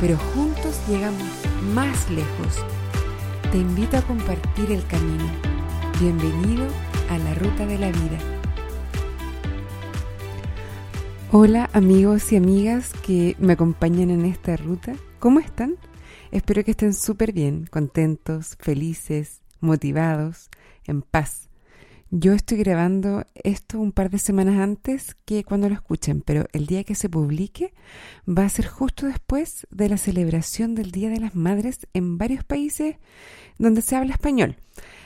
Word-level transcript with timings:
pero 0.00 0.16
juntos 0.16 0.80
llegamos 0.88 1.28
más 1.74 2.10
lejos. 2.10 2.64
Te 3.52 3.58
invito 3.58 3.98
a 3.98 4.02
compartir 4.02 4.72
el 4.72 4.84
camino. 4.86 5.24
Bienvenido 6.00 6.66
a 7.10 7.18
la 7.18 7.34
ruta 7.34 7.66
de 7.66 7.78
la 7.78 7.88
vida. 7.88 8.18
Hola 11.32 11.68
amigos 11.74 12.32
y 12.32 12.36
amigas 12.36 12.92
que 13.04 13.36
me 13.38 13.52
acompañan 13.52 14.10
en 14.10 14.24
esta 14.24 14.56
ruta. 14.56 14.94
¿Cómo 15.18 15.38
están? 15.38 15.76
Espero 16.30 16.64
que 16.64 16.70
estén 16.70 16.94
súper 16.94 17.32
bien, 17.32 17.66
contentos, 17.70 18.56
felices, 18.58 19.42
motivados, 19.60 20.48
en 20.84 21.02
paz. 21.02 21.49
Yo 22.12 22.32
estoy 22.32 22.58
grabando 22.58 23.24
esto 23.34 23.78
un 23.78 23.92
par 23.92 24.10
de 24.10 24.18
semanas 24.18 24.58
antes 24.58 25.14
que 25.24 25.44
cuando 25.44 25.68
lo 25.68 25.76
escuchen, 25.76 26.22
pero 26.22 26.46
el 26.52 26.66
día 26.66 26.82
que 26.82 26.96
se 26.96 27.08
publique 27.08 27.72
va 28.28 28.44
a 28.44 28.48
ser 28.48 28.66
justo 28.66 29.06
después 29.06 29.68
de 29.70 29.88
la 29.88 29.96
celebración 29.96 30.74
del 30.74 30.90
Día 30.90 31.08
de 31.08 31.20
las 31.20 31.36
Madres 31.36 31.86
en 31.94 32.18
varios 32.18 32.42
países 32.42 32.96
donde 33.58 33.80
se 33.80 33.94
habla 33.94 34.14
español. 34.14 34.56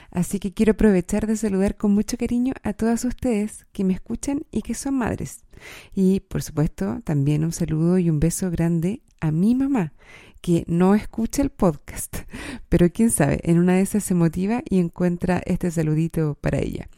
Así 0.09 0.39
que 0.39 0.55
quiero 0.55 0.71
aprovechar 0.71 1.27
de 1.27 1.37
saludar 1.37 1.77
con 1.77 1.93
mucho 1.93 2.17
cariño 2.17 2.53
a 2.63 2.73
todas 2.73 3.05
ustedes 3.05 3.67
que 3.71 3.83
me 3.83 3.93
escuchan 3.93 4.41
y 4.49 4.63
que 4.63 4.73
son 4.73 4.95
madres. 4.95 5.45
Y 5.93 6.21
por 6.21 6.41
supuesto 6.41 7.01
también 7.03 7.43
un 7.43 7.51
saludo 7.51 7.99
y 7.99 8.09
un 8.09 8.19
beso 8.19 8.49
grande 8.49 9.03
a 9.19 9.31
mi 9.31 9.55
mamá, 9.55 9.93
que 10.41 10.63
no 10.67 10.95
escucha 10.95 11.41
el 11.41 11.49
podcast, 11.49 12.17
pero 12.69 12.89
quién 12.91 13.09
sabe, 13.11 13.39
en 13.43 13.59
una 13.59 13.73
de 13.73 13.81
esas 13.81 14.03
se 14.03 14.13
motiva 14.13 14.61
y 14.69 14.79
encuentra 14.79 15.41
este 15.45 15.71
saludito 15.71 16.37
para 16.41 16.59
ella. 16.59 16.89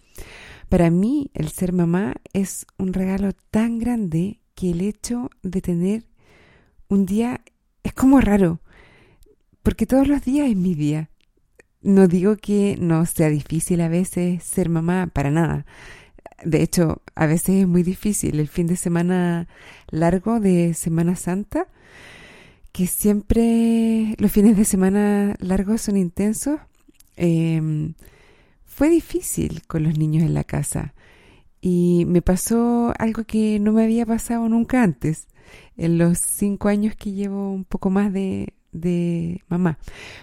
Para 0.69 0.89
mí, 0.89 1.31
el 1.33 1.49
ser 1.49 1.71
mamá 1.71 2.15
es 2.33 2.65
un 2.77 2.93
regalo 2.93 3.31
tan 3.51 3.79
grande 3.79 4.41
que 4.53 4.71
el 4.71 4.81
hecho 4.81 5.29
de 5.43 5.61
tener 5.61 6.03
un 6.89 7.05
día 7.05 7.41
es 7.83 7.93
como 7.93 8.19
raro, 8.19 8.59
porque 9.63 9.85
todos 9.85 10.07
los 10.07 10.23
días 10.23 10.49
es 10.49 10.57
mi 10.57 10.75
día. 10.75 11.09
No 11.81 12.07
digo 12.07 12.35
que 12.35 12.75
no 12.79 13.05
sea 13.05 13.29
difícil 13.29 13.81
a 13.81 13.87
veces 13.87 14.43
ser 14.43 14.67
mamá, 14.67 15.07
para 15.13 15.31
nada. 15.31 15.65
De 16.43 16.61
hecho, 16.61 17.01
a 17.15 17.25
veces 17.27 17.61
es 17.61 17.67
muy 17.67 17.83
difícil. 17.83 18.39
El 18.39 18.47
fin 18.47 18.67
de 18.67 18.75
semana 18.75 19.47
largo 19.89 20.39
de 20.39 20.73
Semana 20.73 21.15
Santa, 21.15 21.67
que 22.77 22.85
siempre 22.85 24.13
los 24.19 24.31
fines 24.31 24.55
de 24.55 24.63
semana 24.63 25.35
largos 25.39 25.81
son 25.81 25.97
intensos. 25.97 26.59
Eh, 27.15 27.91
fue 28.65 28.89
difícil 28.89 29.63
con 29.65 29.81
los 29.81 29.97
niños 29.97 30.21
en 30.21 30.35
la 30.35 30.43
casa 30.43 30.93
y 31.59 32.05
me 32.05 32.21
pasó 32.21 32.93
algo 32.99 33.23
que 33.23 33.59
no 33.59 33.71
me 33.71 33.83
había 33.83 34.05
pasado 34.05 34.47
nunca 34.47 34.83
antes, 34.83 35.27
en 35.75 35.97
los 35.97 36.19
cinco 36.19 36.67
años 36.67 36.95
que 36.95 37.13
llevo 37.13 37.51
un 37.51 37.65
poco 37.65 37.89
más 37.89 38.13
de, 38.13 38.53
de 38.71 39.41
mamá. 39.47 39.79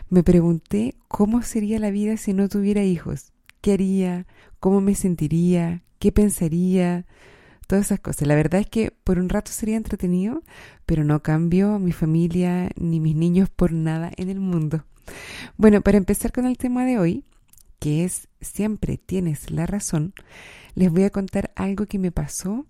Me 0.08 0.22
pregunté 0.22 0.94
cómo 1.08 1.42
sería 1.42 1.80
la 1.80 1.90
vida 1.90 2.16
si 2.16 2.34
no 2.34 2.48
tuviera 2.48 2.84
hijos, 2.84 3.32
qué 3.62 3.72
haría, 3.72 4.28
cómo 4.60 4.80
me 4.80 4.94
sentiría, 4.94 5.82
qué 5.98 6.12
pensaría, 6.12 7.04
todas 7.66 7.86
esas 7.86 8.00
cosas. 8.00 8.26
La 8.26 8.34
verdad 8.34 8.60
es 8.60 8.66
que 8.66 8.90
por 8.90 9.18
un 9.18 9.28
rato 9.28 9.52
sería 9.52 9.76
entretenido, 9.76 10.42
pero 10.86 11.04
no 11.04 11.22
cambio 11.22 11.78
mi 11.78 11.92
familia 11.92 12.70
ni 12.76 13.00
mis 13.00 13.16
niños 13.16 13.48
por 13.50 13.72
nada 13.72 14.10
en 14.16 14.30
el 14.30 14.40
mundo. 14.40 14.84
Bueno, 15.56 15.80
para 15.82 15.98
empezar 15.98 16.32
con 16.32 16.46
el 16.46 16.56
tema 16.56 16.84
de 16.84 16.98
hoy, 16.98 17.24
que 17.78 18.04
es 18.04 18.28
siempre 18.40 18.96
tienes 18.96 19.50
la 19.50 19.66
razón, 19.66 20.14
les 20.74 20.90
voy 20.90 21.04
a 21.04 21.10
contar 21.10 21.52
algo 21.56 21.86
que 21.86 21.98
me 21.98 22.12
pasó 22.12 22.66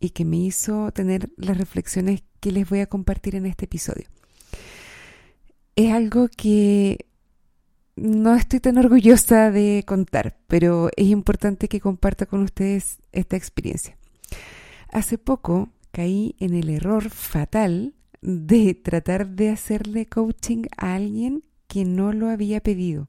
y 0.00 0.10
que 0.10 0.24
me 0.24 0.36
hizo 0.36 0.90
tener 0.92 1.30
las 1.36 1.56
reflexiones 1.56 2.22
que 2.40 2.52
les 2.52 2.68
voy 2.68 2.80
a 2.80 2.86
compartir 2.86 3.34
en 3.34 3.46
este 3.46 3.64
episodio. 3.64 4.08
Es 5.74 5.92
algo 5.92 6.28
que 6.28 7.06
no 7.96 8.34
estoy 8.34 8.60
tan 8.60 8.76
orgullosa 8.78 9.50
de 9.50 9.84
contar, 9.86 10.36
pero 10.46 10.90
es 10.96 11.06
importante 11.06 11.68
que 11.68 11.80
comparta 11.80 12.26
con 12.26 12.42
ustedes 12.42 12.98
esta 13.12 13.36
experiencia. 13.36 13.95
Hace 14.92 15.18
poco 15.18 15.70
caí 15.90 16.36
en 16.38 16.54
el 16.54 16.70
error 16.70 17.10
fatal 17.10 17.94
de 18.20 18.74
tratar 18.74 19.28
de 19.28 19.50
hacerle 19.50 20.06
coaching 20.06 20.64
a 20.76 20.94
alguien 20.94 21.44
que 21.68 21.84
no 21.84 22.12
lo 22.12 22.28
había 22.28 22.60
pedido 22.60 23.08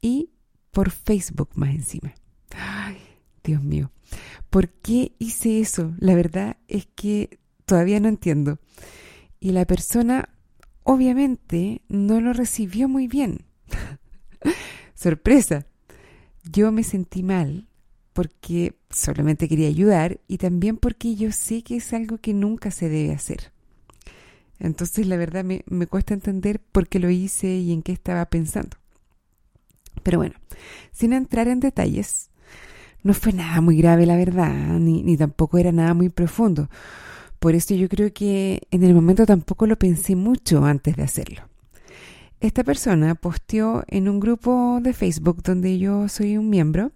y 0.00 0.30
por 0.70 0.90
Facebook 0.90 1.50
más 1.54 1.70
encima. 1.70 2.14
Ay, 2.56 2.98
Dios 3.42 3.62
mío. 3.62 3.90
¿Por 4.50 4.68
qué 4.68 5.12
hice 5.18 5.60
eso? 5.60 5.94
La 5.98 6.14
verdad 6.14 6.56
es 6.68 6.86
que 6.86 7.38
todavía 7.64 8.00
no 8.00 8.08
entiendo. 8.08 8.58
Y 9.40 9.52
la 9.52 9.66
persona 9.66 10.30
obviamente 10.82 11.82
no 11.88 12.20
lo 12.20 12.32
recibió 12.32 12.88
muy 12.88 13.06
bien. 13.08 13.44
Sorpresa. 14.94 15.66
Yo 16.50 16.72
me 16.72 16.82
sentí 16.82 17.22
mal 17.22 17.67
porque 18.18 18.74
solamente 18.90 19.48
quería 19.48 19.68
ayudar 19.68 20.18
y 20.26 20.38
también 20.38 20.76
porque 20.76 21.14
yo 21.14 21.30
sé 21.30 21.62
que 21.62 21.76
es 21.76 21.92
algo 21.92 22.18
que 22.18 22.34
nunca 22.34 22.72
se 22.72 22.88
debe 22.88 23.14
hacer. 23.14 23.52
Entonces 24.58 25.06
la 25.06 25.16
verdad 25.16 25.44
me, 25.44 25.62
me 25.68 25.86
cuesta 25.86 26.14
entender 26.14 26.58
por 26.58 26.88
qué 26.88 26.98
lo 26.98 27.10
hice 27.10 27.46
y 27.46 27.72
en 27.72 27.80
qué 27.80 27.92
estaba 27.92 28.24
pensando. 28.24 28.76
Pero 30.02 30.18
bueno, 30.18 30.34
sin 30.90 31.12
entrar 31.12 31.46
en 31.46 31.60
detalles, 31.60 32.30
no 33.04 33.14
fue 33.14 33.32
nada 33.32 33.60
muy 33.60 33.76
grave 33.76 34.04
la 34.04 34.16
verdad, 34.16 34.52
ni, 34.80 35.04
ni 35.04 35.16
tampoco 35.16 35.56
era 35.58 35.70
nada 35.70 35.94
muy 35.94 36.08
profundo. 36.08 36.68
Por 37.38 37.54
eso 37.54 37.76
yo 37.76 37.88
creo 37.88 38.12
que 38.12 38.62
en 38.72 38.82
el 38.82 38.94
momento 38.94 39.26
tampoco 39.26 39.68
lo 39.68 39.78
pensé 39.78 40.16
mucho 40.16 40.64
antes 40.64 40.96
de 40.96 41.04
hacerlo. 41.04 41.42
Esta 42.40 42.64
persona 42.64 43.14
posteó 43.14 43.84
en 43.86 44.08
un 44.08 44.18
grupo 44.18 44.80
de 44.82 44.92
Facebook 44.92 45.40
donde 45.44 45.78
yo 45.78 46.08
soy 46.08 46.36
un 46.36 46.50
miembro 46.50 46.90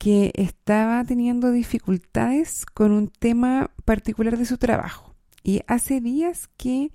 que 0.00 0.32
estaba 0.34 1.04
teniendo 1.04 1.52
dificultades 1.52 2.64
con 2.64 2.90
un 2.90 3.08
tema 3.08 3.70
particular 3.84 4.38
de 4.38 4.46
su 4.46 4.56
trabajo. 4.56 5.14
Y 5.42 5.60
hace 5.66 6.00
días 6.00 6.48
que 6.56 6.90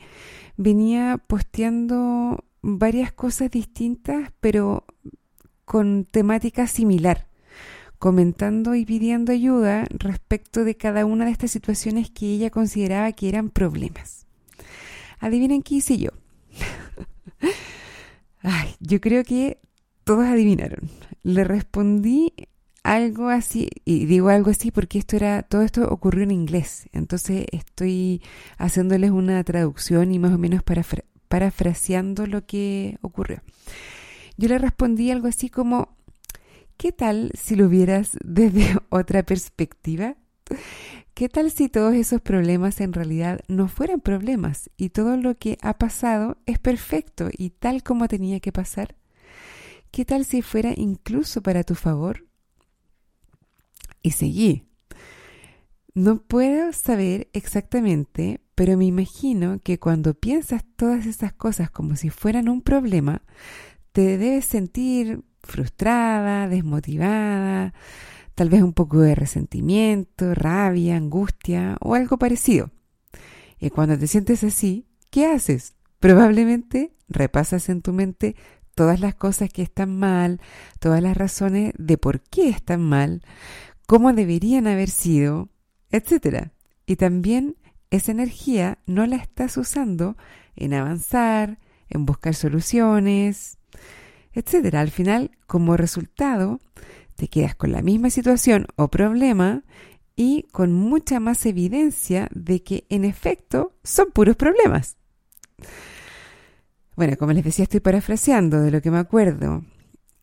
venía 0.58 1.20
posteando 1.28 2.44
varias 2.64 3.14
cosas 3.14 3.52
distintas, 3.52 4.32
pero 4.40 4.86
con 5.66 6.06
temática 6.06 6.66
similar, 6.66 7.28
comentando 8.00 8.74
y 8.74 8.86
pidiendo 8.86 9.32
ayuda 9.32 9.86
respecto 9.92 10.64
de 10.64 10.76
cada 10.76 11.06
una 11.06 11.26
de 11.26 11.32
estas 11.32 11.52
situaciones 11.52 12.10
que 12.10 12.26
ella 12.26 12.50
consideraba 12.50 13.12
que 13.12 13.30
eran 13.30 13.52
problemas. 13.52 14.26
Adivinen 15.20 15.62
qué 15.62 15.76
hice 15.76 16.00
yo. 16.00 16.10
Ay, 18.42 18.74
yo 18.80 19.00
creo 19.00 19.24
que 19.24 19.60
todos 20.04 20.26
adivinaron. 20.26 20.90
Le 21.22 21.44
respondí 21.44 22.34
algo 22.86 23.30
así, 23.30 23.68
y 23.84 24.06
digo 24.06 24.30
algo 24.30 24.52
así 24.52 24.70
porque 24.70 25.00
esto 25.00 25.16
era, 25.16 25.42
todo 25.42 25.64
esto 25.64 25.88
ocurrió 25.90 26.24
en 26.24 26.30
inglés, 26.30 26.88
entonces 26.94 27.48
estoy 27.52 28.22
haciéndoles 28.60 29.10
una 29.10 29.44
traducción 29.44 30.12
y 30.12 30.20
más 30.20 30.32
o 30.34 30.38
menos 30.38 30.62
parafraseando 31.28 32.28
lo 32.28 32.46
que 32.46 33.00
ocurrió. 33.02 33.42
Yo 34.38 34.50
le 34.50 34.60
respondí 34.60 35.10
algo 35.10 35.28
así 35.28 35.50
como, 35.50 35.98
¿qué 36.78 36.92
tal 36.92 37.32
si 37.34 37.56
lo 37.56 37.70
vieras 37.70 38.20
desde 38.24 38.78
otra 38.90 39.24
perspectiva? 39.24 40.16
¿Qué 41.16 41.28
tal 41.28 41.50
si 41.50 41.70
todos 41.70 41.96
esos 41.96 42.22
problemas 42.22 42.82
en 42.82 42.94
realidad 42.94 43.40
no 43.48 43.68
fueran 43.68 44.00
problemas 44.00 44.70
y 44.78 44.90
todo 44.90 45.18
lo 45.18 45.40
que 45.40 45.58
ha 45.64 45.80
pasado 45.80 46.38
es 46.46 46.60
perfecto 46.60 47.30
y 47.36 47.50
tal 47.50 47.82
como 47.82 48.08
tenía 48.08 48.40
que 48.40 48.52
pasar? 48.52 48.96
¿Qué 49.90 50.06
tal 50.06 50.24
si 50.24 50.44
fuera 50.44 50.72
incluso 50.76 51.42
para 51.42 51.64
tu 51.64 51.74
favor? 51.74 52.26
Y 54.06 54.12
seguí. 54.12 54.62
No 55.96 56.22
puedo 56.22 56.72
saber 56.74 57.28
exactamente, 57.34 58.40
pero 58.54 58.78
me 58.78 58.86
imagino 58.86 59.60
que 59.64 59.80
cuando 59.80 60.14
piensas 60.14 60.64
todas 60.76 61.08
esas 61.08 61.34
cosas 61.34 61.72
como 61.72 61.96
si 61.96 62.12
fueran 62.12 62.48
un 62.48 62.62
problema, 62.62 63.24
te 63.94 64.20
debes 64.20 64.46
sentir 64.46 65.24
frustrada, 65.42 66.48
desmotivada, 66.48 67.74
tal 68.36 68.50
vez 68.50 68.62
un 68.62 68.74
poco 68.74 69.00
de 69.00 69.16
resentimiento, 69.16 70.36
rabia, 70.36 70.98
angustia 70.98 71.76
o 71.82 71.96
algo 71.96 72.20
parecido. 72.20 72.70
Y 73.60 73.72
cuando 73.72 73.98
te 73.98 74.06
sientes 74.06 74.44
así, 74.44 74.86
¿qué 75.10 75.26
haces? 75.26 75.74
Probablemente 76.00 76.94
repasas 77.08 77.70
en 77.70 77.82
tu 77.82 77.92
mente 77.92 78.36
todas 78.76 79.00
las 79.00 79.16
cosas 79.16 79.50
que 79.50 79.64
están 79.64 79.98
mal, 79.98 80.42
todas 80.80 81.02
las 81.02 81.18
razones 81.18 81.74
de 81.80 81.98
por 81.98 82.22
qué 82.22 82.50
están 82.50 82.84
mal, 82.84 83.24
cómo 83.86 84.14
deberían 84.14 84.68
haber 84.68 84.90
sido, 84.90 85.50
etc. 85.92 86.50
Y 86.86 86.96
también 86.96 87.58
esa 87.90 88.12
energía 88.12 88.80
no 88.86 89.06
la 89.06 89.18
estás 89.18 89.58
usando 89.58 90.18
en 90.56 90.74
avanzar, 90.74 91.60
en 91.90 92.06
buscar 92.06 92.36
soluciones, 92.36 93.58
etc. 94.34 94.76
Al 94.76 94.92
final, 94.92 95.32
como 95.48 95.78
resultado, 95.78 96.60
te 97.16 97.28
quedas 97.28 97.56
con 97.56 97.72
la 97.72 97.82
misma 97.82 98.10
situación 98.10 98.68
o 98.76 98.90
problema 98.90 99.64
y 100.16 100.44
con 100.52 100.74
mucha 100.74 101.20
más 101.20 101.46
evidencia 101.46 102.30
de 102.34 102.64
que 102.64 102.86
en 102.90 103.06
efecto 103.06 103.74
son 103.84 104.12
puros 104.12 104.36
problemas. 104.36 104.98
Bueno, 106.96 107.18
como 107.18 107.34
les 107.34 107.44
decía, 107.44 107.64
estoy 107.64 107.82
parafraseando 107.82 108.62
de 108.62 108.72
lo 108.72 108.82
que 108.82 108.92
me 108.92 109.00
acuerdo. 109.00 109.64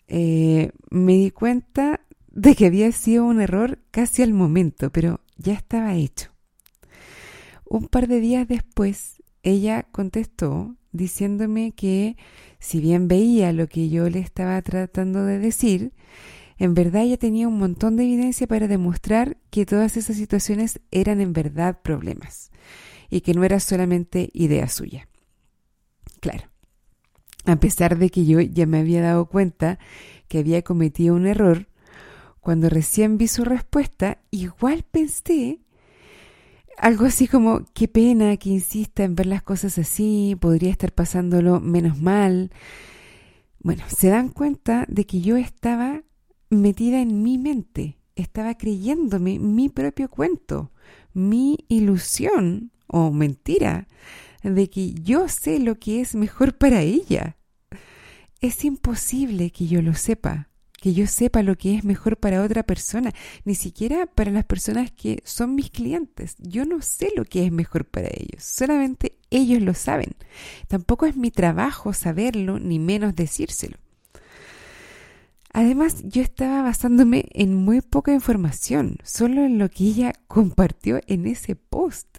Eh, 0.08 0.72
me 0.90 1.12
di 1.14 1.30
cuenta 1.30 2.00
de 2.34 2.54
que 2.54 2.66
había 2.66 2.90
sido 2.92 3.24
un 3.24 3.40
error 3.40 3.78
casi 3.90 4.22
al 4.22 4.32
momento, 4.32 4.90
pero 4.90 5.20
ya 5.36 5.52
estaba 5.52 5.94
hecho. 5.94 6.30
Un 7.64 7.88
par 7.88 8.08
de 8.08 8.20
días 8.20 8.48
después, 8.48 9.22
ella 9.42 9.86
contestó 9.92 10.76
diciéndome 10.92 11.72
que 11.72 12.16
si 12.58 12.80
bien 12.80 13.08
veía 13.08 13.52
lo 13.52 13.66
que 13.66 13.88
yo 13.88 14.08
le 14.08 14.20
estaba 14.20 14.60
tratando 14.62 15.24
de 15.24 15.38
decir, 15.38 15.92
en 16.58 16.74
verdad 16.74 17.02
ella 17.02 17.16
tenía 17.16 17.48
un 17.48 17.58
montón 17.58 17.96
de 17.96 18.04
evidencia 18.04 18.46
para 18.46 18.68
demostrar 18.68 19.38
que 19.50 19.66
todas 19.66 19.96
esas 19.96 20.16
situaciones 20.16 20.80
eran 20.90 21.20
en 21.20 21.32
verdad 21.32 21.80
problemas 21.82 22.50
y 23.10 23.22
que 23.22 23.34
no 23.34 23.44
era 23.44 23.58
solamente 23.58 24.30
idea 24.32 24.68
suya. 24.68 25.08
Claro, 26.20 26.44
a 27.46 27.56
pesar 27.56 27.98
de 27.98 28.10
que 28.10 28.24
yo 28.26 28.40
ya 28.40 28.66
me 28.66 28.78
había 28.78 29.02
dado 29.02 29.26
cuenta 29.26 29.78
que 30.28 30.38
había 30.38 30.62
cometido 30.62 31.14
un 31.14 31.26
error, 31.26 31.66
cuando 32.42 32.68
recién 32.68 33.18
vi 33.18 33.28
su 33.28 33.44
respuesta, 33.44 34.18
igual 34.32 34.82
pensé 34.82 35.60
algo 36.76 37.04
así 37.04 37.28
como, 37.28 37.64
qué 37.74 37.86
pena 37.86 38.36
que 38.36 38.50
insista 38.50 39.04
en 39.04 39.14
ver 39.14 39.26
las 39.26 39.42
cosas 39.44 39.78
así, 39.78 40.36
podría 40.40 40.70
estar 40.72 40.92
pasándolo 40.92 41.60
menos 41.60 42.00
mal. 42.00 42.50
Bueno, 43.60 43.84
se 43.86 44.08
dan 44.08 44.28
cuenta 44.28 44.84
de 44.88 45.06
que 45.06 45.20
yo 45.20 45.36
estaba 45.36 46.02
metida 46.50 47.00
en 47.00 47.22
mi 47.22 47.38
mente, 47.38 47.98
estaba 48.16 48.56
creyéndome 48.58 49.38
mi 49.38 49.68
propio 49.68 50.08
cuento, 50.08 50.72
mi 51.14 51.58
ilusión 51.68 52.72
o 52.88 53.12
mentira 53.12 53.86
de 54.42 54.68
que 54.68 54.94
yo 54.94 55.28
sé 55.28 55.60
lo 55.60 55.78
que 55.78 56.00
es 56.00 56.16
mejor 56.16 56.58
para 56.58 56.82
ella. 56.82 57.36
Es 58.40 58.64
imposible 58.64 59.52
que 59.52 59.68
yo 59.68 59.80
lo 59.80 59.94
sepa, 59.94 60.48
que 60.82 60.94
yo 60.94 61.06
sepa 61.06 61.44
lo 61.44 61.56
que 61.56 61.76
es 61.76 61.84
mejor 61.84 62.16
para 62.16 62.42
otra 62.42 62.64
persona, 62.64 63.12
ni 63.44 63.54
siquiera 63.54 64.06
para 64.06 64.32
las 64.32 64.44
personas 64.44 64.90
que 64.90 65.22
son 65.24 65.54
mis 65.54 65.70
clientes. 65.70 66.34
Yo 66.40 66.64
no 66.64 66.82
sé 66.82 67.10
lo 67.16 67.24
que 67.24 67.46
es 67.46 67.52
mejor 67.52 67.84
para 67.84 68.08
ellos, 68.08 68.42
solamente 68.42 69.16
ellos 69.30 69.62
lo 69.62 69.74
saben. 69.74 70.16
Tampoco 70.66 71.06
es 71.06 71.16
mi 71.16 71.30
trabajo 71.30 71.92
saberlo, 71.92 72.58
ni 72.58 72.80
menos 72.80 73.14
decírselo. 73.14 73.76
Además, 75.52 76.02
yo 76.02 76.20
estaba 76.20 76.62
basándome 76.62 77.26
en 77.30 77.54
muy 77.54 77.80
poca 77.80 78.12
información, 78.12 78.96
solo 79.04 79.44
en 79.44 79.58
lo 79.58 79.68
que 79.68 79.84
ella 79.84 80.12
compartió 80.26 80.98
en 81.06 81.28
ese 81.28 81.54
post. 81.54 82.18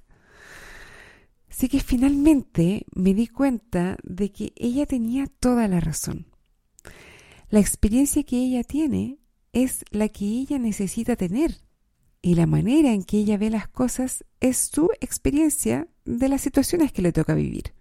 Así 1.49 1.67
que 1.67 1.81
finalmente 1.81 2.85
me 2.95 3.13
di 3.13 3.27
cuenta 3.27 3.97
de 4.03 4.31
que 4.31 4.53
ella 4.55 4.85
tenía 4.85 5.27
toda 5.27 5.67
la 5.67 5.81
razón. 5.81 6.32
La 7.53 7.59
experiencia 7.59 8.23
que 8.23 8.37
ella 8.37 8.63
tiene 8.63 9.19
es 9.51 9.85
la 9.91 10.09
que 10.09 10.25
ella 10.25 10.57
necesita 10.57 11.15
tener 11.15 11.61
y 12.19 12.33
la 12.33 12.47
manera 12.47 12.93
en 12.93 13.03
que 13.03 13.19
ella 13.19 13.37
ve 13.37 13.51
las 13.51 13.67
cosas 13.67 14.25
es 14.39 14.57
su 14.57 14.89
experiencia 15.01 15.87
de 16.03 16.29
las 16.29 16.41
situaciones 16.41 16.91
que 16.91 17.03
le 17.03 17.11
toca 17.11 17.35
vivir. 17.35 17.75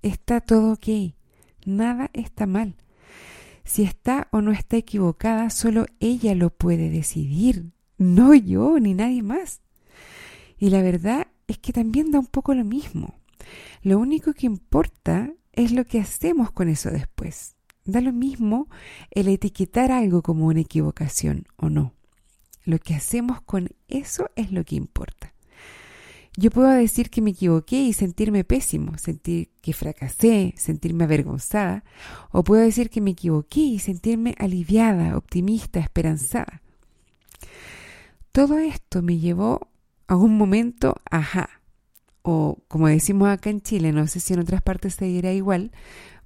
Está 0.00 0.40
todo 0.40 0.72
ok, 0.72 1.12
nada 1.66 2.08
está 2.14 2.46
mal. 2.46 2.76
Si 3.62 3.82
está 3.82 4.28
o 4.32 4.40
no 4.40 4.52
está 4.52 4.78
equivocada, 4.78 5.50
solo 5.50 5.84
ella 6.00 6.34
lo 6.34 6.48
puede 6.48 6.88
decidir, 6.88 7.72
no 7.98 8.34
yo 8.34 8.80
ni 8.80 8.94
nadie 8.94 9.22
más. 9.22 9.60
Y 10.56 10.70
la 10.70 10.80
verdad 10.80 11.26
es 11.46 11.58
que 11.58 11.74
también 11.74 12.10
da 12.10 12.20
un 12.20 12.26
poco 12.26 12.54
lo 12.54 12.64
mismo. 12.64 13.20
Lo 13.82 13.98
único 13.98 14.32
que 14.32 14.46
importa 14.46 15.30
es 15.52 15.72
lo 15.72 15.84
que 15.84 16.00
hacemos 16.00 16.52
con 16.52 16.70
eso 16.70 16.90
después. 16.90 17.54
Da 17.84 18.00
lo 18.00 18.12
mismo 18.12 18.68
el 19.10 19.28
etiquetar 19.28 19.90
algo 19.92 20.22
como 20.22 20.46
una 20.46 20.60
equivocación 20.60 21.46
o 21.56 21.70
no. 21.70 21.94
Lo 22.64 22.78
que 22.78 22.94
hacemos 22.94 23.40
con 23.40 23.70
eso 23.88 24.30
es 24.36 24.52
lo 24.52 24.64
que 24.64 24.76
importa. 24.76 25.34
Yo 26.36 26.50
puedo 26.50 26.68
decir 26.68 27.10
que 27.10 27.22
me 27.22 27.30
equivoqué 27.30 27.82
y 27.82 27.92
sentirme 27.92 28.44
pésimo, 28.44 28.96
sentir 28.98 29.50
que 29.60 29.72
fracasé, 29.72 30.54
sentirme 30.56 31.04
avergonzada, 31.04 31.84
o 32.30 32.44
puedo 32.44 32.62
decir 32.62 32.88
que 32.88 33.00
me 33.00 33.10
equivoqué 33.10 33.60
y 33.60 33.78
sentirme 33.78 34.36
aliviada, 34.38 35.16
optimista, 35.16 35.80
esperanzada. 35.80 36.62
Todo 38.30 38.58
esto 38.58 39.02
me 39.02 39.18
llevó 39.18 39.68
a 40.06 40.16
un 40.16 40.38
momento 40.38 40.94
ajá, 41.10 41.60
o 42.22 42.58
como 42.68 42.86
decimos 42.86 43.28
acá 43.28 43.50
en 43.50 43.60
Chile, 43.60 43.92
no 43.92 44.06
sé 44.06 44.20
si 44.20 44.34
en 44.34 44.40
otras 44.40 44.62
partes 44.62 44.94
se 44.94 45.06
dirá 45.06 45.32
igual, 45.32 45.72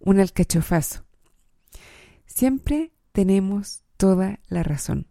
un 0.00 0.20
alcachofazo. 0.20 1.03
Siempre 2.34 2.90
tenemos 3.12 3.84
toda 3.96 4.40
la 4.48 4.64
razón. 4.64 5.06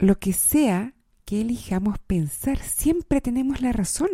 Lo 0.00 0.18
que 0.18 0.32
sea 0.32 0.94
que 1.24 1.40
elijamos 1.42 2.00
pensar, 2.00 2.58
siempre 2.58 3.20
tenemos 3.20 3.60
la 3.60 3.70
razón, 3.70 4.10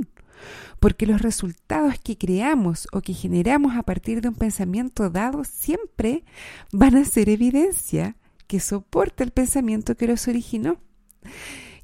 porque 0.78 1.06
los 1.06 1.22
resultados 1.22 1.94
que 1.98 2.18
creamos 2.18 2.88
o 2.92 3.00
que 3.00 3.14
generamos 3.14 3.74
a 3.74 3.84
partir 3.84 4.20
de 4.20 4.28
un 4.28 4.34
pensamiento 4.34 5.08
dado 5.08 5.44
siempre 5.44 6.24
van 6.72 6.96
a 6.96 7.06
ser 7.06 7.30
evidencia 7.30 8.16
que 8.46 8.60
soporta 8.60 9.24
el 9.24 9.30
pensamiento 9.30 9.96
que 9.96 10.08
los 10.08 10.28
originó. 10.28 10.76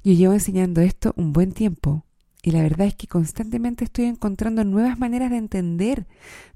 Yo 0.04 0.12
llevo 0.12 0.34
enseñando 0.34 0.82
esto 0.82 1.14
un 1.16 1.32
buen 1.32 1.52
tiempo 1.52 2.04
y 2.42 2.50
la 2.50 2.60
verdad 2.60 2.88
es 2.88 2.94
que 2.94 3.06
constantemente 3.06 3.84
estoy 3.84 4.04
encontrando 4.04 4.64
nuevas 4.64 4.98
maneras 4.98 5.30
de 5.30 5.38
entender, 5.38 6.06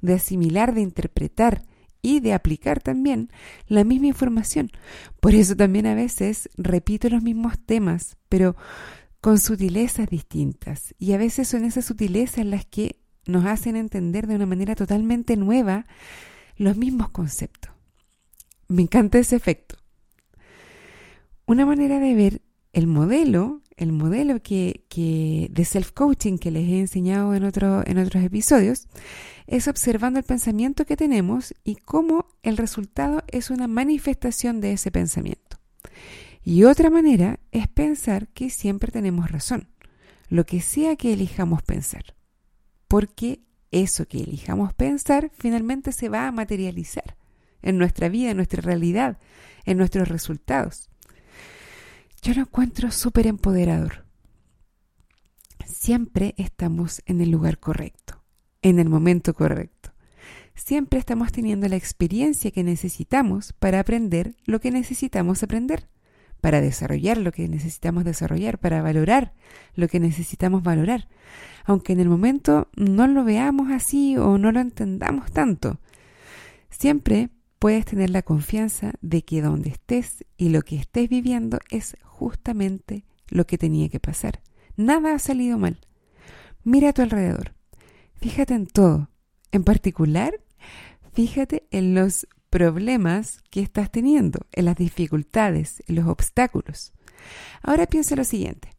de 0.02 0.12
asimilar, 0.12 0.74
de 0.74 0.82
interpretar 0.82 1.62
y 2.02 2.20
de 2.20 2.34
aplicar 2.34 2.82
también 2.82 3.30
la 3.68 3.84
misma 3.84 4.08
información. 4.08 4.70
Por 5.20 5.34
eso 5.34 5.56
también 5.56 5.86
a 5.86 5.94
veces 5.94 6.50
repito 6.56 7.08
los 7.08 7.22
mismos 7.22 7.58
temas, 7.64 8.16
pero 8.28 8.56
con 9.20 9.38
sutilezas 9.38 10.10
distintas. 10.10 10.94
Y 10.98 11.12
a 11.12 11.18
veces 11.18 11.48
son 11.48 11.64
esas 11.64 11.84
sutilezas 11.84 12.44
las 12.44 12.66
que 12.66 13.00
nos 13.24 13.46
hacen 13.46 13.76
entender 13.76 14.26
de 14.26 14.34
una 14.34 14.46
manera 14.46 14.74
totalmente 14.74 15.36
nueva 15.36 15.86
los 16.56 16.76
mismos 16.76 17.08
conceptos. 17.10 17.70
Me 18.66 18.82
encanta 18.82 19.18
ese 19.18 19.36
efecto. 19.36 19.76
Una 21.46 21.64
manera 21.64 22.00
de 22.00 22.14
ver 22.14 22.42
el 22.72 22.86
modelo 22.86 23.61
el 23.82 23.92
modelo 23.92 24.40
que, 24.42 24.84
de 25.50 25.64
self-coaching 25.64 26.38
que 26.38 26.50
les 26.50 26.68
he 26.68 26.78
enseñado 26.78 27.34
en, 27.34 27.42
en 27.44 27.98
otros 27.98 28.24
episodios 28.24 28.88
es 29.46 29.68
observando 29.68 30.18
el 30.18 30.24
pensamiento 30.24 30.84
que 30.86 30.96
tenemos 30.96 31.54
y 31.64 31.76
cómo 31.76 32.26
el 32.42 32.56
resultado 32.56 33.22
es 33.28 33.50
una 33.50 33.66
manifestación 33.66 34.60
de 34.60 34.72
ese 34.72 34.90
pensamiento. 34.90 35.58
Y 36.44 36.64
otra 36.64 36.90
manera 36.90 37.38
es 37.50 37.68
pensar 37.68 38.28
que 38.28 38.50
siempre 38.50 38.90
tenemos 38.90 39.30
razón, 39.30 39.68
lo 40.28 40.46
que 40.46 40.60
sea 40.60 40.96
que 40.96 41.12
elijamos 41.12 41.62
pensar, 41.62 42.14
porque 42.88 43.42
eso 43.70 44.06
que 44.06 44.18
elijamos 44.18 44.74
pensar 44.74 45.30
finalmente 45.34 45.92
se 45.92 46.08
va 46.08 46.26
a 46.26 46.32
materializar 46.32 47.16
en 47.62 47.78
nuestra 47.78 48.08
vida, 48.08 48.30
en 48.30 48.36
nuestra 48.36 48.60
realidad, 48.60 49.18
en 49.64 49.78
nuestros 49.78 50.08
resultados. 50.08 50.91
Yo 52.24 52.34
lo 52.34 52.42
encuentro 52.42 52.92
súper 52.92 53.26
empoderador. 53.26 54.06
Siempre 55.66 56.36
estamos 56.38 57.02
en 57.06 57.20
el 57.20 57.32
lugar 57.32 57.58
correcto, 57.58 58.22
en 58.62 58.78
el 58.78 58.88
momento 58.88 59.34
correcto. 59.34 59.92
Siempre 60.54 61.00
estamos 61.00 61.32
teniendo 61.32 61.66
la 61.66 61.74
experiencia 61.74 62.52
que 62.52 62.62
necesitamos 62.62 63.52
para 63.54 63.80
aprender 63.80 64.36
lo 64.44 64.60
que 64.60 64.70
necesitamos 64.70 65.42
aprender, 65.42 65.88
para 66.40 66.60
desarrollar 66.60 67.18
lo 67.18 67.32
que 67.32 67.48
necesitamos 67.48 68.04
desarrollar, 68.04 68.58
para 68.58 68.82
valorar 68.82 69.34
lo 69.74 69.88
que 69.88 69.98
necesitamos 69.98 70.62
valorar, 70.62 71.08
aunque 71.64 71.92
en 71.92 71.98
el 71.98 72.08
momento 72.08 72.68
no 72.76 73.08
lo 73.08 73.24
veamos 73.24 73.72
así 73.72 74.16
o 74.16 74.38
no 74.38 74.52
lo 74.52 74.60
entendamos 74.60 75.32
tanto. 75.32 75.80
Siempre 76.70 77.30
puedes 77.62 77.84
tener 77.84 78.10
la 78.10 78.22
confianza 78.22 78.94
de 79.02 79.22
que 79.22 79.40
donde 79.40 79.70
estés 79.70 80.24
y 80.36 80.48
lo 80.48 80.62
que 80.62 80.74
estés 80.74 81.08
viviendo 81.08 81.60
es 81.70 81.96
justamente 82.02 83.04
lo 83.28 83.46
que 83.46 83.56
tenía 83.56 83.88
que 83.88 84.00
pasar. 84.00 84.42
Nada 84.76 85.14
ha 85.14 85.20
salido 85.20 85.58
mal. 85.58 85.78
Mira 86.64 86.88
a 86.88 86.92
tu 86.92 87.02
alrededor. 87.02 87.54
Fíjate 88.16 88.54
en 88.54 88.66
todo, 88.66 89.10
en 89.52 89.62
particular 89.62 90.40
Fíjate 91.12 91.68
en 91.70 91.94
los 91.94 92.26
problemas 92.50 93.42
que 93.50 93.60
estás 93.60 93.92
teniendo, 93.92 94.40
en 94.50 94.64
las 94.64 94.76
dificultades, 94.76 95.84
en 95.86 95.94
los 95.94 96.08
obstáculos. 96.08 96.92
Ahora 97.62 97.86
piensa 97.86 98.16
lo 98.16 98.24
siguiente. 98.24 98.70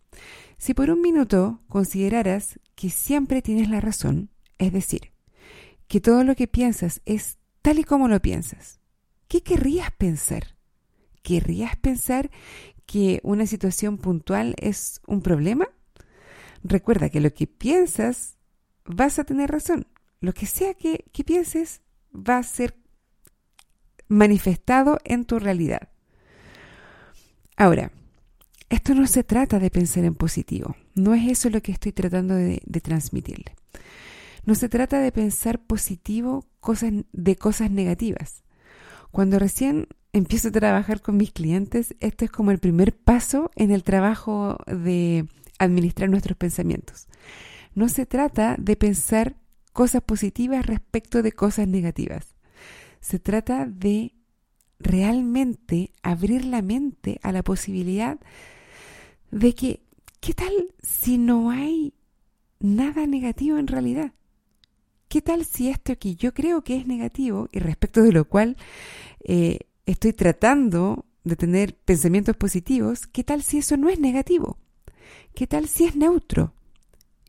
Si 0.58 0.74
por 0.74 0.90
un 0.90 1.00
minuto 1.00 1.62
consideraras 1.70 2.60
que 2.76 2.90
siempre 2.90 3.42
tienes 3.42 3.70
la 3.70 3.80
razón, 3.80 4.30
es 4.58 4.74
decir, 4.74 5.14
que 5.88 6.02
todo 6.02 6.26
lo 6.26 6.36
que 6.36 6.50
piensas 6.50 7.02
es 7.06 7.38
tal 7.64 7.80
y 7.80 7.84
como 7.84 8.08
lo 8.08 8.22
piensas, 8.22 8.80
¿qué 9.28 9.42
querrías 9.42 9.90
pensar? 9.92 10.56
¿Querrías 11.24 11.76
pensar 11.78 12.30
que 12.86 13.20
una 13.24 13.48
situación 13.48 13.98
puntual 13.98 14.54
es 14.60 15.02
un 15.08 15.22
problema? 15.22 15.68
Recuerda 16.64 17.10
que 17.10 17.22
lo 17.22 17.34
que 17.34 17.48
piensas 17.48 18.36
vas 18.86 19.18
a 19.18 19.24
tener 19.24 19.50
razón. 19.50 19.88
Lo 20.20 20.34
que 20.34 20.46
sea 20.46 20.74
que, 20.74 21.06
que 21.12 21.24
pienses 21.24 21.82
va 22.14 22.38
a 22.38 22.44
ser 22.44 22.76
manifestado 24.08 25.00
en 25.06 25.26
tu 25.26 25.40
realidad. 25.40 25.90
Ahora, 27.56 27.92
esto 28.70 28.94
no 28.94 29.08
se 29.08 29.24
trata 29.24 29.60
de 29.60 29.70
pensar 29.70 30.04
en 30.04 30.16
positivo. 30.16 30.76
No 30.96 31.14
es 31.14 31.32
eso 31.32 31.50
lo 31.50 31.62
que 31.62 31.72
estoy 31.72 31.94
tratando 31.94 32.36
de, 32.36 32.62
de 32.66 32.82
transmitirle. 32.82 33.56
No 34.46 34.56
se 34.56 34.70
trata 34.70 35.00
de 35.00 35.12
pensar 35.12 35.60
positivo 35.60 36.46
cosas, 36.60 36.92
de 37.12 37.36
cosas 37.36 37.72
negativas. 37.72 38.44
Cuando 39.12 39.40
recién 39.40 39.88
empiezo 40.12 40.50
a 40.50 40.52
trabajar 40.52 41.02
con 41.02 41.18
mis 41.18 41.32
clientes, 41.32 41.96
esto 42.00 42.26
es 42.26 42.32
como 42.32 42.52
el 42.52 42.60
primer 42.60 42.96
paso 42.96 43.52
en 43.56 43.72
el 43.72 43.84
trabajo 43.84 44.58
de 44.68 45.28
administrar 45.60 46.10
nuestros 46.10 46.38
pensamientos. 46.38 47.08
No 47.76 47.90
se 47.90 48.06
trata 48.06 48.56
de 48.60 48.76
pensar 48.76 49.36
cosas 49.72 50.04
positivas 50.04 50.66
respecto 50.66 51.24
de 51.24 51.32
cosas 51.32 51.68
negativas. 51.68 52.36
Se 53.02 53.20
trata 53.20 53.66
de 53.66 54.14
realmente 54.80 55.92
abrir 56.04 56.46
la 56.46 56.62
mente 56.62 57.20
a 57.24 57.32
la 57.32 57.44
posibilidad 57.44 58.20
de 59.32 59.56
que, 59.56 59.82
¿qué 60.20 60.34
tal 60.34 60.54
si 60.82 61.18
no 61.18 61.50
hay 61.50 61.94
nada 62.60 63.08
negativo 63.08 63.58
en 63.58 63.68
realidad? 63.68 64.14
¿Qué 65.14 65.22
tal 65.22 65.46
si 65.46 65.70
esto 65.70 65.96
que 66.00 66.16
yo 66.16 66.34
creo 66.34 66.64
que 66.64 66.76
es 66.76 66.88
negativo 66.88 67.48
y 67.52 67.60
respecto 67.60 68.02
de 68.02 68.12
lo 68.12 68.26
cual 68.26 68.58
eh, 69.24 69.60
estoy 69.86 70.12
tratando 70.12 71.06
de 71.24 71.36
tener 71.36 71.78
pensamientos 71.78 72.36
positivos, 72.36 73.06
qué 73.06 73.24
tal 73.24 73.44
si 73.44 73.60
eso 73.60 73.78
no 73.78 73.90
es 73.90 74.00
negativo? 74.00 74.58
¿Qué 75.36 75.46
tal 75.46 75.68
si 75.68 75.84
es 75.86 75.96
neutro? 75.96 76.56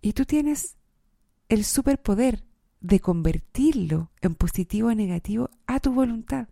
Y 0.00 0.14
tú 0.14 0.24
tienes 0.24 0.78
el 1.50 1.62
superpoder 1.62 2.42
de 2.80 3.00
convertirlo 3.00 4.10
en 4.22 4.34
positivo 4.34 4.88
o 4.88 4.94
negativo 4.94 5.50
a 5.66 5.78
tu 5.78 5.92
voluntad. 5.92 6.48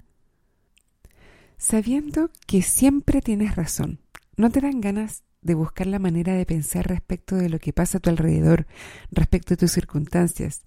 Sabiendo 1.57 2.31
que 2.47 2.61
siempre 2.61 3.23
tienes 3.23 3.57
razón, 3.57 4.01
no 4.37 4.51
te 4.51 4.61
dan 4.61 4.83
ganas 4.83 5.23
de 5.43 5.55
buscar 5.55 5.87
la 5.87 5.99
manera 5.99 6.35
de 6.35 6.47
pensar 6.47 6.87
respecto 6.89 7.37
de 7.37 7.49
lo 7.49 7.59
que 7.59 7.73
pasa 7.73 7.99
a 7.99 8.01
tu 8.01 8.11
alrededor, 8.11 8.67
respecto 9.11 9.51
de 9.51 9.59
tus 9.59 9.73
circunstancias, 9.73 10.63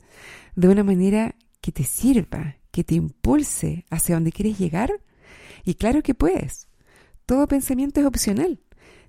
de 0.56 0.68
una 0.68 0.84
manera 0.84 1.36
que 1.62 1.72
te 1.72 1.84
sirva, 1.84 2.58
que 2.72 2.84
te 2.84 2.96
impulse 2.96 3.86
hacia 3.90 4.16
donde 4.16 4.32
quieres 4.32 4.60
llegar? 4.60 4.92
Y 5.64 5.76
claro 5.76 6.04
que 6.04 6.14
puedes. 6.14 6.68
Todo 7.26 7.48
pensamiento 7.48 8.02
es 8.02 8.06
opcional. 8.06 8.60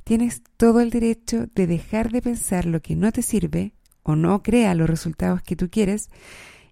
Tienes 0.05 0.43
todo 0.57 0.81
el 0.81 0.91
derecho 0.91 1.49
de 1.55 1.67
dejar 1.67 2.13
de 2.13 2.23
pensar 2.23 2.65
lo 2.65 2.81
que 2.81 2.95
no 2.95 3.11
te 3.11 3.23
sirve 3.23 3.75
o 4.05 4.15
no 4.15 4.43
crea 4.43 4.75
los 4.75 4.89
resultados 4.89 5.43
que 5.43 5.57
tú 5.57 5.69
quieres 5.69 6.11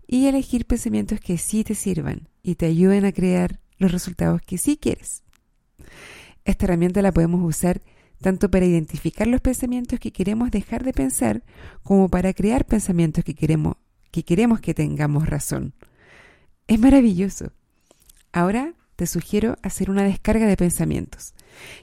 y 0.07 0.27
elegir 0.27 0.67
pensamientos 0.67 1.19
que 1.19 1.37
sí 1.37 1.65
te 1.65 1.75
sirvan 1.75 2.29
y 2.43 2.55
te 2.55 2.67
ayuden 2.67 3.05
a 3.05 3.13
crear 3.13 3.59
los 3.79 3.91
resultados 3.91 4.41
que 4.41 4.57
sí 4.57 4.77
quieres. 4.77 5.25
Esta 6.45 6.67
herramienta 6.67 7.03
la 7.03 7.13
podemos 7.13 7.43
usar 7.43 7.83
tanto 8.25 8.51
para 8.51 8.65
identificar 8.65 9.27
los 9.27 9.43
pensamientos 9.43 10.01
que 10.01 10.11
queremos 10.11 10.51
dejar 10.51 10.83
de 10.83 10.95
pensar 10.95 11.43
como 11.83 12.09
para 12.09 12.33
crear 12.33 12.65
pensamientos 12.65 13.23
que 13.23 13.35
queremos 13.35 13.77
que, 14.11 14.25
queremos 14.25 14.63
que 14.63 14.73
tengamos 14.73 15.29
razón. 15.29 15.75
Es 16.67 16.81
maravilloso. 16.81 17.53
Ahora 18.33 18.73
te 18.97 19.07
sugiero 19.07 19.59
hacer 19.61 19.91
una 19.91 20.05
descarga 20.05 20.47
de 20.47 20.57
pensamientos, 20.57 21.35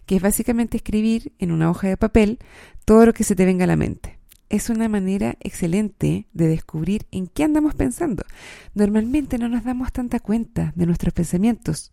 que 0.08 0.16
es 0.16 0.22
básicamente 0.24 0.78
escribir 0.78 1.32
en 1.38 1.52
una 1.52 1.70
hoja 1.70 1.90
de 1.90 1.98
papel 1.98 2.40
todo 2.86 3.06
lo 3.06 3.14
que 3.14 3.24
se 3.24 3.36
te 3.36 3.46
venga 3.46 3.66
a 3.66 3.68
la 3.68 3.76
mente. 3.76 4.18
Es 4.50 4.72
una 4.72 4.90
manera 4.90 5.38
excelente 5.42 6.26
de 6.34 6.48
descubrir 6.48 7.06
en 7.12 7.28
qué 7.28 7.44
andamos 7.44 7.76
pensando. 7.76 8.24
Normalmente 8.74 9.38
no 9.38 9.48
nos 9.48 9.64
damos 9.64 9.92
tanta 9.92 10.20
cuenta 10.20 10.74
de 10.76 10.88
nuestros 10.88 11.14
pensamientos, 11.14 11.92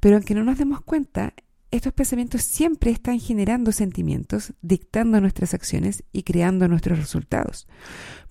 pero 0.00 0.16
aunque 0.16 0.34
no 0.34 0.44
nos 0.44 0.56
demos 0.56 0.80
cuenta, 0.80 1.34
estos 1.70 1.92
pensamientos 1.92 2.42
siempre 2.42 2.90
están 2.90 3.18
generando 3.18 3.72
sentimientos, 3.72 4.52
dictando 4.62 5.20
nuestras 5.20 5.54
acciones 5.54 6.04
y 6.12 6.22
creando 6.22 6.68
nuestros 6.68 6.98
resultados. 6.98 7.66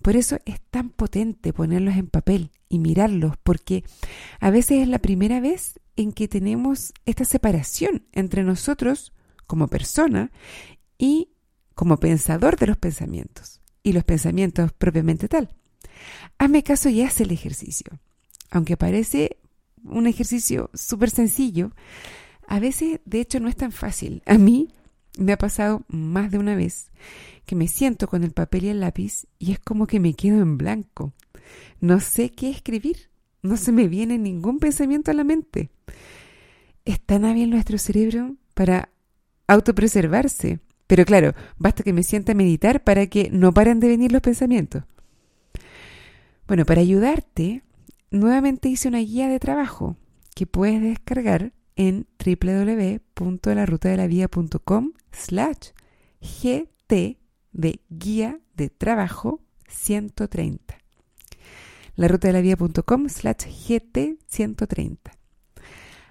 Por 0.02 0.16
eso 0.16 0.38
es 0.44 0.60
tan 0.70 0.90
potente 0.90 1.52
ponerlos 1.52 1.96
en 1.96 2.08
papel 2.08 2.50
y 2.68 2.78
mirarlos, 2.78 3.36
porque 3.42 3.84
a 4.40 4.50
veces 4.50 4.82
es 4.82 4.88
la 4.88 4.98
primera 4.98 5.40
vez 5.40 5.80
en 5.96 6.12
que 6.12 6.28
tenemos 6.28 6.92
esta 7.04 7.24
separación 7.24 8.06
entre 8.12 8.42
nosotros 8.42 9.12
como 9.46 9.68
persona 9.68 10.30
y 10.98 11.30
como 11.74 11.98
pensador 11.98 12.56
de 12.56 12.66
los 12.66 12.78
pensamientos 12.78 13.60
y 13.82 13.92
los 13.92 14.04
pensamientos 14.04 14.72
propiamente 14.72 15.28
tal. 15.28 15.50
Hazme 16.38 16.62
caso 16.62 16.88
y 16.88 17.02
haz 17.02 17.20
el 17.20 17.30
ejercicio. 17.30 17.98
Aunque 18.50 18.76
parece 18.76 19.38
un 19.84 20.06
ejercicio 20.06 20.70
súper 20.74 21.10
sencillo, 21.10 21.72
a 22.46 22.60
veces, 22.60 23.00
de 23.04 23.20
hecho, 23.20 23.40
no 23.40 23.48
es 23.48 23.56
tan 23.56 23.72
fácil. 23.72 24.22
A 24.26 24.38
mí 24.38 24.68
me 25.18 25.32
ha 25.32 25.38
pasado 25.38 25.82
más 25.88 26.30
de 26.30 26.38
una 26.38 26.54
vez 26.54 26.90
que 27.44 27.56
me 27.56 27.68
siento 27.68 28.08
con 28.08 28.24
el 28.24 28.32
papel 28.32 28.64
y 28.64 28.68
el 28.68 28.80
lápiz 28.80 29.26
y 29.38 29.52
es 29.52 29.58
como 29.58 29.86
que 29.86 30.00
me 30.00 30.14
quedo 30.14 30.42
en 30.42 30.58
blanco. 30.58 31.12
No 31.80 32.00
sé 32.00 32.30
qué 32.30 32.50
escribir. 32.50 33.08
No 33.42 33.56
se 33.56 33.70
me 33.70 33.86
viene 33.86 34.18
ningún 34.18 34.58
pensamiento 34.58 35.10
a 35.10 35.14
la 35.14 35.24
mente. 35.24 35.70
Es 36.84 37.00
tan 37.00 37.24
hábil 37.24 37.50
nuestro 37.50 37.78
cerebro 37.78 38.34
para 38.54 38.90
autopreservarse. 39.46 40.58
Pero 40.86 41.04
claro, 41.04 41.34
basta 41.58 41.82
que 41.82 41.92
me 41.92 42.02
sienta 42.02 42.32
a 42.32 42.34
meditar 42.34 42.82
para 42.82 43.06
que 43.06 43.30
no 43.30 43.52
paren 43.52 43.80
de 43.80 43.88
venir 43.88 44.12
los 44.12 44.22
pensamientos. 44.22 44.84
Bueno, 46.46 46.64
para 46.64 46.80
ayudarte, 46.80 47.62
nuevamente 48.10 48.68
hice 48.68 48.88
una 48.88 48.98
guía 48.98 49.28
de 49.28 49.40
trabajo 49.40 49.96
que 50.34 50.46
puedes 50.46 50.80
descargar 50.80 51.52
en 51.76 52.08
www.larutadelavía.com 52.24 54.92
slash 55.12 55.70
gt 56.20 57.18
de 57.52 57.80
guía 57.88 58.40
de 58.54 58.70
trabajo 58.70 59.40
130. 59.68 60.78
Larutadelavía.com 61.94 63.08
slash 63.08 63.46
gt 63.68 64.18
130. 64.26 65.12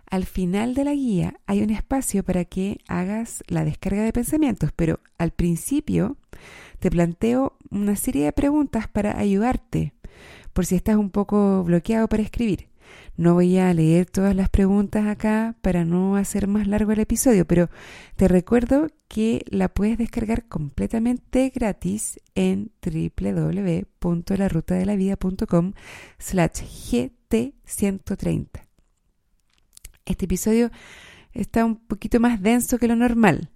Al 0.10 0.26
final 0.26 0.76
de 0.76 0.84
la 0.84 0.94
guía 0.94 1.40
hay 1.46 1.62
un 1.62 1.72
espacio 1.72 2.24
para 2.24 2.46
que 2.46 2.80
hagas 2.88 3.44
la 3.48 3.66
descarga 3.66 4.04
de 4.04 4.14
pensamientos, 4.14 4.72
pero 4.76 5.00
al 5.18 5.32
principio 5.32 6.18
te 6.80 6.92
planteo 6.92 7.58
una 7.70 7.96
serie 7.96 8.26
de 8.26 8.32
preguntas 8.32 8.88
para 8.88 9.18
ayudarte 9.18 9.94
por 10.54 10.66
si 10.66 10.76
estás 10.76 10.96
un 10.96 11.10
poco 11.10 11.64
bloqueado 11.64 12.08
para 12.08 12.24
escribir. 12.24 12.70
No 13.18 13.34
voy 13.34 13.58
a 13.58 13.74
leer 13.74 14.08
todas 14.08 14.36
las 14.36 14.50
preguntas 14.50 15.08
acá 15.08 15.56
para 15.62 15.86
no 15.86 16.18
hacer 16.18 16.48
más 16.48 16.68
largo 16.68 16.92
el 16.92 17.00
episodio, 17.00 17.46
pero 17.46 17.70
te 18.18 18.28
recuerdo 18.28 18.90
que 19.08 19.46
la 19.48 19.70
puedes 19.70 19.98
descargar 19.98 20.50
completamente 20.50 21.50
gratis 21.56 22.20
en 22.36 22.74
www.larutadelavida.com 22.82 25.72
slash 26.18 26.62
gt130. 26.92 28.48
Este 30.06 30.26
episodio 30.26 30.70
está 31.34 31.64
un 31.64 31.78
poquito 31.78 32.20
más 32.20 32.42
denso 32.42 32.78
que 32.78 32.90
lo 32.90 32.98
normal. 32.98 33.50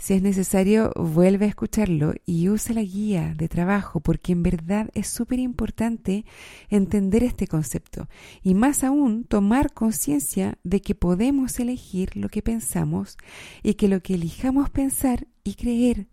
Si 0.00 0.14
es 0.14 0.22
necesario, 0.22 0.92
vuelve 0.96 1.44
a 1.44 1.48
escucharlo 1.48 2.14
y 2.24 2.48
usa 2.48 2.74
la 2.74 2.80
guía 2.80 3.34
de 3.36 3.48
trabajo 3.48 4.00
porque 4.00 4.32
en 4.32 4.42
verdad 4.42 4.88
es 4.94 5.08
súper 5.08 5.38
importante 5.38 6.24
entender 6.70 7.22
este 7.22 7.46
concepto 7.46 8.08
y 8.42 8.54
más 8.54 8.82
aún 8.82 9.24
tomar 9.24 9.74
conciencia 9.74 10.56
de 10.64 10.80
que 10.80 10.94
podemos 10.94 11.60
elegir 11.60 12.16
lo 12.16 12.30
que 12.30 12.40
pensamos 12.40 13.18
y 13.62 13.74
que 13.74 13.88
lo 13.88 14.00
que 14.00 14.14
elijamos 14.14 14.70
pensar 14.70 15.26
y 15.44 15.52
creer 15.56 16.06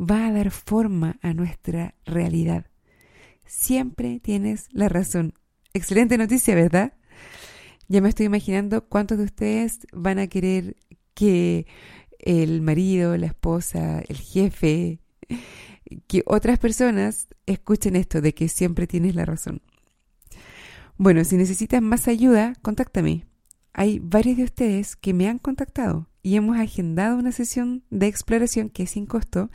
va 0.00 0.28
a 0.28 0.32
dar 0.32 0.52
forma 0.52 1.18
a 1.20 1.34
nuestra 1.34 1.96
realidad. 2.04 2.66
Siempre 3.44 4.20
tienes 4.20 4.68
la 4.70 4.88
razón. 4.88 5.34
Excelente 5.74 6.16
noticia, 6.16 6.54
¿verdad? 6.54 6.92
Ya 7.88 8.00
me 8.00 8.08
estoy 8.08 8.26
imaginando 8.26 8.86
cuántos 8.88 9.18
de 9.18 9.24
ustedes 9.24 9.80
van 9.92 10.20
a 10.20 10.28
querer 10.28 10.76
que 11.14 11.66
el 12.22 12.62
marido, 12.62 13.16
la 13.16 13.26
esposa, 13.26 14.00
el 14.08 14.16
jefe, 14.16 15.00
que 16.06 16.22
otras 16.26 16.58
personas 16.58 17.28
escuchen 17.46 17.96
esto 17.96 18.20
de 18.20 18.34
que 18.34 18.48
siempre 18.48 18.86
tienes 18.86 19.14
la 19.14 19.24
razón. 19.24 19.62
Bueno, 20.96 21.24
si 21.24 21.36
necesitas 21.36 21.82
más 21.82 22.08
ayuda, 22.08 22.54
contáctame. 22.62 23.26
Hay 23.74 23.98
varios 23.98 24.36
de 24.36 24.44
ustedes 24.44 24.96
que 24.96 25.14
me 25.14 25.28
han 25.28 25.38
contactado 25.38 26.08
y 26.22 26.36
hemos 26.36 26.56
agendado 26.58 27.16
una 27.16 27.32
sesión 27.32 27.82
de 27.90 28.06
exploración 28.06 28.68
que 28.68 28.84
es 28.84 28.90
sin 28.90 29.06
costo 29.06 29.50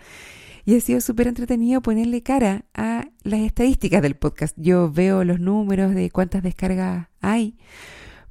y 0.65 0.75
ha 0.75 0.81
sido 0.81 0.99
súper 0.99 1.27
entretenido 1.27 1.81
ponerle 1.81 2.23
cara 2.23 2.65
a 2.73 3.07
las 3.23 3.39
estadísticas 3.39 4.01
del 4.01 4.15
podcast. 4.15 4.57
Yo 4.59 4.91
veo 4.91 5.23
los 5.23 5.39
números 5.39 5.95
de 5.95 6.09
cuántas 6.09 6.43
descargas 6.43 7.07
hay, 7.21 7.57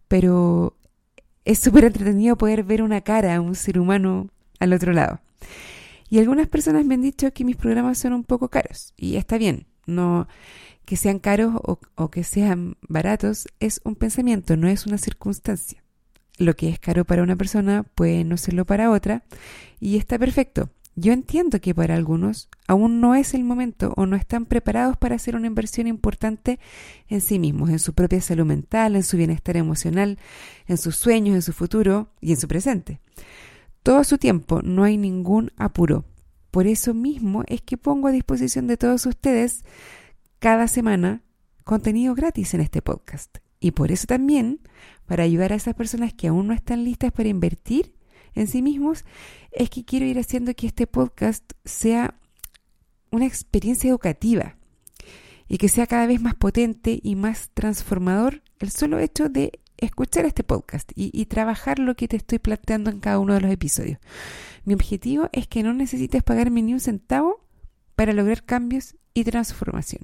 pero 0.08 0.75
es 1.46 1.60
súper 1.60 1.84
entretenido 1.84 2.36
poder 2.36 2.64
ver 2.64 2.82
una 2.82 3.00
cara 3.00 3.40
un 3.40 3.54
ser 3.54 3.78
humano 3.78 4.28
al 4.58 4.72
otro 4.72 4.92
lado. 4.92 5.20
Y 6.10 6.18
algunas 6.18 6.48
personas 6.48 6.84
me 6.84 6.94
han 6.94 7.02
dicho 7.02 7.32
que 7.32 7.44
mis 7.44 7.56
programas 7.56 7.98
son 7.98 8.12
un 8.12 8.24
poco 8.24 8.48
caros 8.48 8.92
y 8.96 9.16
está 9.16 9.38
bien, 9.38 9.66
no 9.86 10.28
que 10.84 10.96
sean 10.96 11.18
caros 11.18 11.54
o, 11.62 11.80
o 11.96 12.10
que 12.10 12.22
sean 12.22 12.76
baratos 12.82 13.48
es 13.58 13.80
un 13.84 13.96
pensamiento, 13.96 14.56
no 14.56 14.68
es 14.68 14.86
una 14.86 14.98
circunstancia. 14.98 15.82
Lo 16.38 16.54
que 16.54 16.68
es 16.68 16.78
caro 16.78 17.04
para 17.04 17.22
una 17.22 17.36
persona 17.36 17.82
puede 17.82 18.24
no 18.24 18.36
serlo 18.36 18.66
para 18.66 18.90
otra 18.90 19.24
y 19.80 19.96
está 19.96 20.18
perfecto. 20.18 20.70
Yo 20.98 21.12
entiendo 21.12 21.60
que 21.60 21.74
para 21.74 21.94
algunos 21.94 22.48
aún 22.66 23.02
no 23.02 23.14
es 23.14 23.34
el 23.34 23.44
momento 23.44 23.92
o 23.96 24.06
no 24.06 24.16
están 24.16 24.46
preparados 24.46 24.96
para 24.96 25.14
hacer 25.14 25.36
una 25.36 25.46
inversión 25.46 25.86
importante 25.86 26.58
en 27.08 27.20
sí 27.20 27.38
mismos, 27.38 27.68
en 27.68 27.78
su 27.78 27.92
propia 27.92 28.22
salud 28.22 28.46
mental, 28.46 28.96
en 28.96 29.02
su 29.02 29.18
bienestar 29.18 29.58
emocional, 29.58 30.18
en 30.66 30.78
sus 30.78 30.96
sueños, 30.96 31.34
en 31.34 31.42
su 31.42 31.52
futuro 31.52 32.14
y 32.22 32.30
en 32.30 32.38
su 32.38 32.48
presente. 32.48 33.00
Todo 33.82 34.04
su 34.04 34.16
tiempo, 34.16 34.62
no 34.62 34.84
hay 34.84 34.96
ningún 34.96 35.52
apuro. 35.58 36.06
Por 36.50 36.66
eso 36.66 36.94
mismo 36.94 37.44
es 37.46 37.60
que 37.60 37.76
pongo 37.76 38.08
a 38.08 38.12
disposición 38.12 38.66
de 38.66 38.78
todos 38.78 39.04
ustedes 39.04 39.66
cada 40.38 40.66
semana 40.66 41.20
contenido 41.64 42.14
gratis 42.14 42.54
en 42.54 42.62
este 42.62 42.80
podcast. 42.80 43.36
Y 43.60 43.72
por 43.72 43.92
eso 43.92 44.06
también, 44.06 44.60
para 45.04 45.24
ayudar 45.24 45.52
a 45.52 45.56
esas 45.56 45.74
personas 45.74 46.14
que 46.14 46.28
aún 46.28 46.46
no 46.46 46.54
están 46.54 46.84
listas 46.84 47.12
para 47.12 47.28
invertir, 47.28 47.95
en 48.36 48.46
sí 48.46 48.62
mismos, 48.62 49.04
es 49.50 49.70
que 49.70 49.84
quiero 49.84 50.06
ir 50.06 50.18
haciendo 50.18 50.54
que 50.54 50.66
este 50.66 50.86
podcast 50.86 51.52
sea 51.64 52.14
una 53.10 53.26
experiencia 53.26 53.90
educativa 53.90 54.56
y 55.48 55.58
que 55.58 55.68
sea 55.68 55.86
cada 55.86 56.06
vez 56.06 56.20
más 56.20 56.34
potente 56.34 57.00
y 57.02 57.16
más 57.16 57.50
transformador 57.54 58.42
el 58.58 58.70
solo 58.70 58.98
hecho 58.98 59.28
de 59.28 59.60
escuchar 59.78 60.24
este 60.24 60.44
podcast 60.44 60.90
y, 60.94 61.26
trabajar 61.26 61.78
lo 61.78 61.94
que 61.96 62.08
te 62.08 62.16
estoy 62.16 62.38
planteando 62.38 62.90
en 62.90 63.00
cada 63.00 63.18
uno 63.18 63.34
de 63.34 63.40
los 63.40 63.50
episodios. 63.50 63.98
Mi 64.64 64.74
objetivo 64.74 65.28
es 65.32 65.46
que 65.48 65.62
no 65.62 65.74
necesites 65.74 66.22
pagarme 66.22 66.62
ni 66.62 66.72
un 66.72 66.80
centavo 66.80 67.46
para 67.94 68.12
lograr 68.12 68.44
cambios 68.44 68.96
y 69.14 69.24
transformación. 69.24 70.02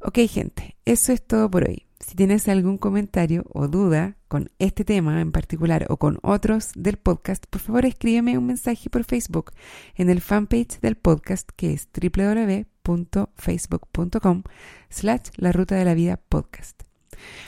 Ok 0.00 0.18
gente, 0.28 0.76
eso 0.84 1.12
es 1.12 1.26
todo 1.26 1.50
por 1.50 1.64
hoy. 1.64 1.83
Si 2.06 2.16
tienes 2.16 2.48
algún 2.48 2.76
comentario 2.76 3.46
o 3.48 3.66
duda 3.66 4.18
con 4.28 4.50
este 4.58 4.84
tema 4.84 5.22
en 5.22 5.32
particular 5.32 5.86
o 5.88 5.96
con 5.96 6.18
otros 6.22 6.72
del 6.76 6.98
podcast, 6.98 7.46
por 7.46 7.62
favor 7.62 7.86
escríbeme 7.86 8.36
un 8.36 8.44
mensaje 8.44 8.90
por 8.90 9.04
Facebook 9.04 9.52
en 9.94 10.10
el 10.10 10.20
fanpage 10.20 10.80
del 10.80 10.96
podcast 10.96 11.48
que 11.56 11.72
es 11.72 11.88
www.facebook.com 11.98 14.42
slash 14.90 15.30
la 15.36 15.52
ruta 15.52 15.76
de 15.76 15.86
la 15.86 15.94
vida 15.94 16.18
podcast. 16.18 16.82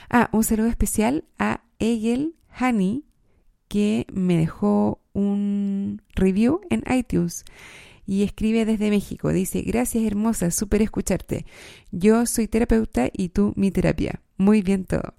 Ah, 0.09 0.31
un 0.33 0.43
saludo 0.43 0.69
especial 0.69 1.27
a 1.39 1.61
Egel 1.79 2.35
Hani 2.49 3.05
que 3.69 4.07
me 4.11 4.39
dejó 4.39 5.03
un 5.13 6.01
review 6.15 6.63
en 6.71 6.83
iTunes 6.91 7.45
y 8.07 8.23
escribe 8.23 8.65
desde 8.65 8.89
México. 8.89 9.35
Dice, 9.35 9.61
gracias 9.61 10.03
hermosa, 10.05 10.51
súper 10.51 10.81
escucharte. 10.81 11.45
Yo 11.91 12.25
soy 12.25 12.49
terapeuta 12.49 13.11
y 13.13 13.29
tú 13.29 13.53
mi 13.55 13.71
terapia. 13.71 14.23
Muy 14.37 14.63
bien 14.63 14.85
todo. 14.85 15.15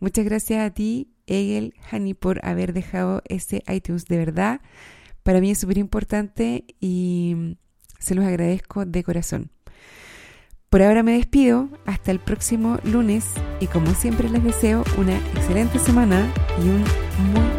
Muchas 0.00 0.24
gracias 0.24 0.64
a 0.64 0.70
ti, 0.70 1.08
Egel 1.26 1.74
Hani, 1.90 2.14
por 2.14 2.44
haber 2.44 2.72
dejado 2.72 3.22
ese 3.26 3.62
iTunes. 3.68 4.06
De 4.06 4.18
verdad, 4.18 4.60
para 5.22 5.40
mí 5.40 5.50
es 5.50 5.58
súper 5.58 5.78
importante 5.78 6.64
y 6.80 7.56
se 7.98 8.14
los 8.14 8.24
agradezco 8.24 8.84
de 8.84 9.02
corazón. 9.02 9.50
Por 10.68 10.82
ahora 10.82 11.04
me 11.04 11.12
despido, 11.12 11.68
hasta 11.86 12.10
el 12.10 12.18
próximo 12.18 12.78
lunes 12.82 13.26
y 13.60 13.68
como 13.68 13.94
siempre 13.94 14.28
les 14.28 14.42
deseo 14.42 14.82
una 14.98 15.16
excelente 15.16 15.78
semana 15.78 16.28
y 16.58 16.68
un 16.68 16.84
muy. 17.32 17.53